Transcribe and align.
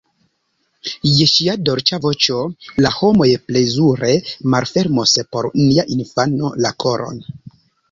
Je 1.17 1.27
ŝia 1.33 1.53
dolĉa 1.69 1.99
voĉo 2.05 2.37
la 2.85 2.93
homoj 2.95 3.29
plezure 3.51 4.11
malfermos 4.55 5.15
por 5.37 5.51
nia 5.63 5.89
infano 6.01 6.53
la 6.67 6.77
koron. 6.87 7.25